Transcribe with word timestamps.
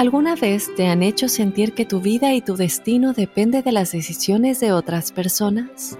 ¿Alguna 0.00 0.34
vez 0.34 0.74
te 0.76 0.86
han 0.86 1.02
hecho 1.02 1.28
sentir 1.28 1.74
que 1.74 1.84
tu 1.84 2.00
vida 2.00 2.32
y 2.32 2.40
tu 2.40 2.56
destino 2.56 3.12
depende 3.12 3.60
de 3.60 3.70
las 3.70 3.92
decisiones 3.92 4.58
de 4.58 4.72
otras 4.72 5.12
personas? 5.12 5.98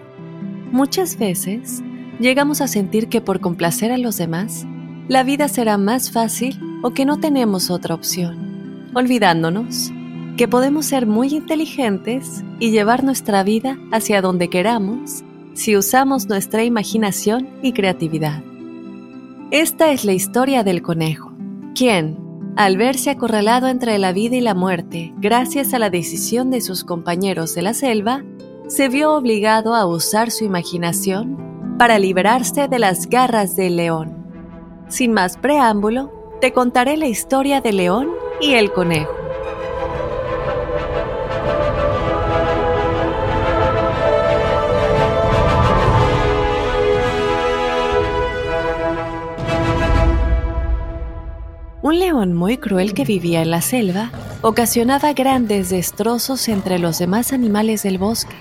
Muchas 0.73 1.19
veces 1.19 1.83
llegamos 2.19 2.63
a 2.63 2.67
sentir 2.67 3.11
que 3.11 3.21
por 3.21 3.41
complacer 3.41 3.93
a 3.93 3.99
los 3.99 4.17
demás, 4.17 4.65
la 5.07 5.23
vida 5.23 5.49
será 5.49 5.77
más 5.77 6.13
fácil 6.13 6.59
o 6.83 6.93
que 6.93 7.05
no 7.05 7.21
tenemos 7.21 7.71
otra 7.71 7.95
opción, 7.95 8.89
olvidándonos 8.95 9.93
que 10.39 10.49
podemos 10.49 10.87
ser 10.87 11.07
muy 11.07 11.35
inteligentes 11.35 12.43
y 12.59 12.71
llevar 12.71 13.05
nuestra 13.05 13.43
vida 13.43 13.77
hacia 13.93 14.23
donde 14.23 14.49
queramos 14.49 15.25
si 15.53 15.77
usamos 15.77 16.27
nuestra 16.27 16.65
imaginación 16.65 17.51
y 17.61 17.75
creatividad. 17.75 18.43
Esta 19.51 19.93
es 19.93 20.07
la 20.07 20.15
historia 20.15 20.65
del 20.65 20.81
conejo, 20.81 21.35
quien, 21.75 22.30
al 22.57 22.77
verse 22.77 23.11
acorralado 23.11 23.69
entre 23.69 23.99
la 23.99 24.13
vida 24.13 24.37
y 24.37 24.41
la 24.41 24.55
muerte 24.55 25.13
gracias 25.17 25.73
a 25.75 25.79
la 25.79 25.91
decisión 25.91 26.51
de 26.51 26.61
sus 26.61 26.85
compañeros 26.85 27.55
de 27.55 27.63
la 27.63 27.75
selva, 27.75 28.25
se 28.69 28.89
vio 28.89 29.15
obligado 29.15 29.75
a 29.75 29.87
usar 29.87 30.31
su 30.31 30.45
imaginación 30.45 31.77
para 31.79 31.99
liberarse 31.99 32.69
de 32.69 32.79
las 32.79 33.09
garras 33.09 33.57
del 33.57 33.77
león. 33.77 34.17
Sin 34.89 35.13
más 35.13 35.37
preámbulo, 35.37 36.13
te 36.41 36.53
contaré 36.53 36.97
la 36.97 37.07
historia 37.07 37.61
del 37.61 37.79
león 37.79 38.09
y 38.41 38.55
el 38.55 38.73
conejo. 38.73 39.20
Un 51.91 51.99
león 51.99 52.35
muy 52.35 52.57
cruel 52.57 52.95
que 52.95 53.05
vivía 53.05 53.43
en 53.43 53.51
la 53.51 53.61
selva 53.63 54.13
ocasionaba 54.43 55.13
grandes 55.13 55.71
destrozos 55.71 56.49
entre 56.49 56.79
los 56.79 57.01
demás 57.01 57.33
animales 57.33 57.83
del 57.83 57.99
bosque. 57.99 58.37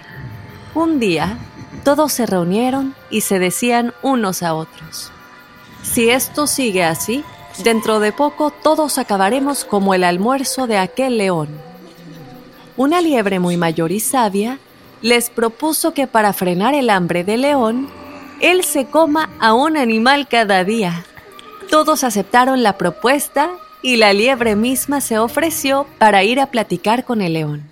Un 0.76 1.00
día, 1.00 1.36
todos 1.84 2.14
se 2.14 2.28
reunieron 2.28 2.94
y 3.10 3.22
se 3.22 3.40
decían 3.40 3.92
unos 4.04 4.44
a 4.44 4.54
otros, 4.54 5.12
si 5.82 6.12
esto 6.12 6.46
sigue 6.46 6.84
así, 6.84 7.24
dentro 7.64 8.00
de 8.00 8.12
poco 8.12 8.52
todos 8.52 9.00
acabaremos 9.00 9.66
como 9.66 9.96
el 9.96 10.04
almuerzo 10.04 10.68
de 10.68 10.78
aquel 10.78 11.18
león. 11.18 11.50
Una 12.78 13.02
liebre 13.02 13.40
muy 13.40 13.58
mayor 13.58 13.92
y 13.92 14.00
sabia 14.00 14.60
les 15.02 15.32
propuso 15.32 15.96
que 15.96 16.06
para 16.06 16.34
frenar 16.34 16.76
el 16.76 16.92
hambre 16.92 17.24
del 17.24 17.42
león, 17.42 17.90
él 18.42 18.64
se 18.64 18.86
coma 18.86 19.28
a 19.40 19.56
un 19.56 19.76
animal 19.76 20.28
cada 20.28 20.64
día 20.64 21.04
todos 21.70 22.04
aceptaron 22.04 22.64
la 22.64 22.78
propuesta 22.78 23.52
y 23.82 23.98
la 23.98 24.12
liebre 24.14 24.56
misma 24.56 25.02
se 25.02 25.20
ofreció 25.20 25.86
para 25.98 26.24
ir 26.24 26.40
a 26.40 26.48
platicar 26.48 27.06
con 27.06 27.22
el 27.22 27.34
león. 27.34 27.64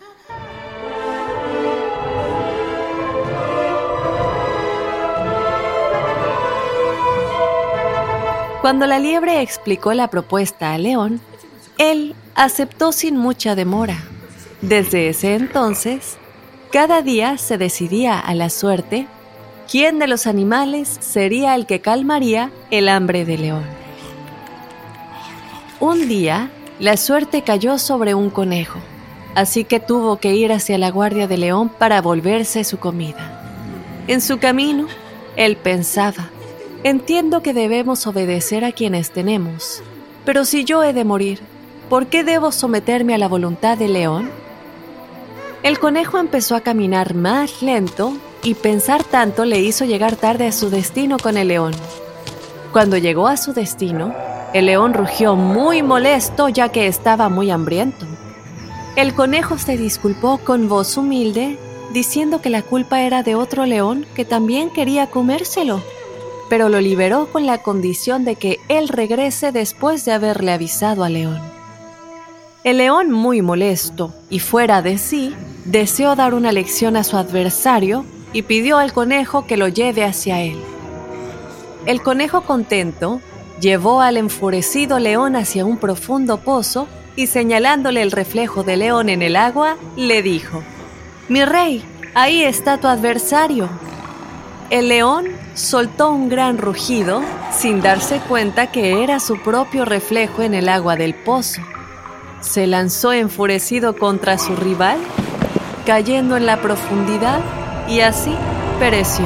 Cuando 8.61 8.85
la 8.85 8.99
liebre 8.99 9.41
explicó 9.41 9.93
la 9.93 10.09
propuesta 10.09 10.73
al 10.73 10.83
león, 10.83 11.21
él 11.77 12.15
aceptó 12.35 12.91
sin 12.91 13.17
mucha 13.17 13.55
demora. 13.55 13.97
Desde 14.61 15.09
ese 15.09 15.35
entonces, 15.35 16.17
cada 16.71 17.01
día 17.01 17.37
se 17.37 17.57
decidía 17.57 18.19
a 18.19 18.35
la 18.35 18.49
suerte 18.49 19.07
quién 19.71 19.99
de 19.99 20.07
los 20.07 20.27
animales 20.27 20.97
sería 20.99 21.55
el 21.55 21.65
que 21.65 21.79
calmaría 21.79 22.51
el 22.71 22.89
hambre 22.89 23.23
del 23.25 23.41
león. 23.41 23.86
Un 25.79 26.07
día, 26.07 26.49
la 26.79 26.97
suerte 26.97 27.43
cayó 27.43 27.77
sobre 27.77 28.15
un 28.15 28.31
conejo, 28.31 28.79
así 29.35 29.63
que 29.63 29.79
tuvo 29.79 30.17
que 30.17 30.33
ir 30.33 30.51
hacia 30.51 30.79
la 30.79 30.89
guardia 30.89 31.27
de 31.27 31.37
león 31.37 31.69
para 31.69 32.01
volverse 32.01 32.63
su 32.63 32.79
comida. 32.79 33.43
En 34.07 34.19
su 34.19 34.39
camino, 34.39 34.87
él 35.35 35.55
pensaba, 35.55 36.31
entiendo 36.83 37.43
que 37.43 37.53
debemos 37.53 38.07
obedecer 38.07 38.65
a 38.65 38.71
quienes 38.71 39.11
tenemos, 39.11 39.83
pero 40.25 40.45
si 40.45 40.65
yo 40.65 40.83
he 40.83 40.93
de 40.93 41.05
morir, 41.05 41.41
¿por 41.89 42.07
qué 42.07 42.23
debo 42.23 42.51
someterme 42.51 43.13
a 43.13 43.19
la 43.19 43.27
voluntad 43.27 43.77
del 43.77 43.93
león? 43.93 44.31
El 45.61 45.77
conejo 45.77 46.17
empezó 46.17 46.55
a 46.55 46.61
caminar 46.61 47.13
más 47.13 47.61
lento 47.61 48.17
y 48.41 48.55
pensar 48.55 49.03
tanto 49.03 49.45
le 49.45 49.59
hizo 49.59 49.85
llegar 49.85 50.15
tarde 50.15 50.47
a 50.47 50.51
su 50.51 50.71
destino 50.71 51.17
con 51.19 51.37
el 51.37 51.49
león. 51.49 51.73
Cuando 52.73 52.97
llegó 52.97 53.27
a 53.27 53.37
su 53.37 53.53
destino, 53.53 54.15
el 54.57 54.65
león 54.65 54.93
rugió 54.93 55.35
muy 55.35 55.83
molesto 55.83 56.49
ya 56.49 56.69
que 56.69 56.87
estaba 56.87 57.29
muy 57.29 57.51
hambriento. 57.51 58.05
El 58.95 59.13
conejo 59.13 59.57
se 59.57 59.77
disculpó 59.77 60.39
con 60.39 60.67
voz 60.67 60.97
humilde, 60.97 61.59
diciendo 61.93 62.41
que 62.41 62.49
la 62.49 62.63
culpa 62.63 63.01
era 63.01 63.21
de 63.21 63.35
otro 63.35 63.65
león 63.65 64.07
que 64.15 64.25
también 64.25 64.71
quería 64.71 65.11
comérselo, 65.11 65.83
pero 66.49 66.69
lo 66.69 66.81
liberó 66.81 67.31
con 67.31 67.45
la 67.45 67.61
condición 67.61 68.25
de 68.25 68.35
que 68.35 68.59
él 68.67 68.87
regrese 68.87 69.51
después 69.51 70.05
de 70.05 70.13
haberle 70.13 70.51
avisado 70.51 71.03
al 71.03 71.13
león. 71.13 71.39
El 72.63 72.77
león, 72.77 73.11
muy 73.11 73.43
molesto 73.43 74.13
y 74.29 74.39
fuera 74.39 74.81
de 74.81 74.97
sí, 74.97 75.35
deseó 75.65 76.15
dar 76.15 76.33
una 76.33 76.51
lección 76.51 76.97
a 76.97 77.03
su 77.03 77.17
adversario 77.17 78.05
y 78.33 78.41
pidió 78.41 78.77
al 78.77 78.91
conejo 78.91 79.45
que 79.45 79.57
lo 79.57 79.67
lleve 79.67 80.03
hacia 80.03 80.41
él. 80.41 80.57
El 81.85 82.01
conejo 82.01 82.41
contento 82.41 83.21
Llevó 83.59 84.01
al 84.01 84.17
enfurecido 84.17 84.99
león 84.99 85.35
hacia 85.35 85.65
un 85.65 85.77
profundo 85.77 86.37
pozo 86.37 86.87
y 87.15 87.25
señalándole 87.25 88.03
el 88.03 88.11
reflejo 88.11 88.63
de 88.63 88.77
león 88.77 89.09
en 89.09 89.23
el 89.23 89.35
agua, 89.35 89.77
le 89.95 90.21
dijo, 90.21 90.61
Mi 91.27 91.43
rey, 91.43 91.83
ahí 92.13 92.43
está 92.43 92.77
tu 92.77 92.87
adversario. 92.87 93.67
El 94.69 94.89
león 94.89 95.25
soltó 95.55 96.11
un 96.11 96.29
gran 96.29 96.59
rugido 96.59 97.23
sin 97.51 97.81
darse 97.81 98.19
cuenta 98.19 98.67
que 98.67 99.03
era 99.03 99.19
su 99.19 99.41
propio 99.41 99.85
reflejo 99.85 100.43
en 100.43 100.53
el 100.53 100.69
agua 100.69 100.95
del 100.95 101.15
pozo. 101.15 101.61
Se 102.41 102.67
lanzó 102.67 103.11
enfurecido 103.11 103.95
contra 103.95 104.37
su 104.37 104.55
rival, 104.55 104.99
cayendo 105.87 106.37
en 106.37 106.45
la 106.45 106.61
profundidad 106.61 107.39
y 107.87 108.01
así 108.01 108.35
pereció. 108.79 109.25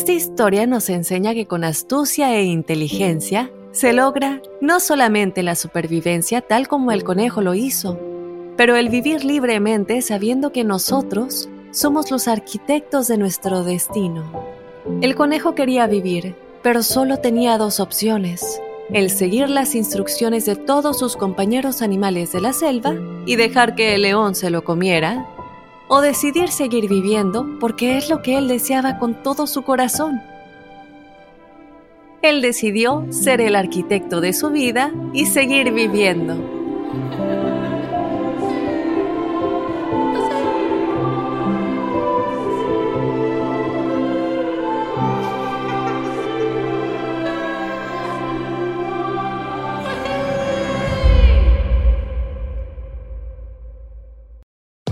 Esta 0.00 0.12
historia 0.12 0.66
nos 0.66 0.88
enseña 0.88 1.34
que 1.34 1.44
con 1.44 1.62
astucia 1.62 2.34
e 2.34 2.44
inteligencia 2.44 3.50
se 3.70 3.92
logra 3.92 4.40
no 4.62 4.80
solamente 4.80 5.42
la 5.42 5.54
supervivencia 5.54 6.40
tal 6.40 6.68
como 6.68 6.90
el 6.90 7.04
conejo 7.04 7.42
lo 7.42 7.52
hizo, 7.52 8.00
pero 8.56 8.76
el 8.76 8.88
vivir 8.88 9.26
libremente 9.26 10.00
sabiendo 10.00 10.52
que 10.52 10.64
nosotros 10.64 11.50
somos 11.70 12.10
los 12.10 12.28
arquitectos 12.28 13.08
de 13.08 13.18
nuestro 13.18 13.62
destino. 13.62 14.24
El 15.02 15.14
conejo 15.14 15.54
quería 15.54 15.86
vivir, 15.86 16.34
pero 16.62 16.82
solo 16.82 17.18
tenía 17.18 17.58
dos 17.58 17.78
opciones, 17.78 18.58
el 18.94 19.10
seguir 19.10 19.50
las 19.50 19.74
instrucciones 19.74 20.46
de 20.46 20.56
todos 20.56 20.98
sus 20.98 21.14
compañeros 21.14 21.82
animales 21.82 22.32
de 22.32 22.40
la 22.40 22.54
selva 22.54 22.94
y 23.26 23.36
dejar 23.36 23.74
que 23.74 23.96
el 23.96 24.00
león 24.00 24.34
se 24.34 24.48
lo 24.48 24.64
comiera, 24.64 25.26
o 25.92 26.00
decidir 26.00 26.50
seguir 26.50 26.88
viviendo 26.88 27.58
porque 27.58 27.96
es 27.96 28.08
lo 28.08 28.22
que 28.22 28.38
él 28.38 28.46
deseaba 28.46 28.98
con 28.98 29.24
todo 29.24 29.48
su 29.48 29.62
corazón. 29.62 30.22
Él 32.22 32.42
decidió 32.42 33.06
ser 33.10 33.40
el 33.40 33.56
arquitecto 33.56 34.20
de 34.20 34.32
su 34.32 34.50
vida 34.50 34.92
y 35.12 35.26
seguir 35.26 35.72
viviendo. 35.72 36.59